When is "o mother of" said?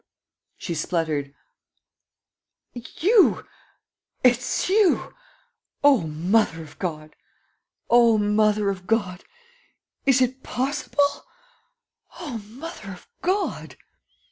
5.83-6.79, 7.87-8.87, 12.19-13.07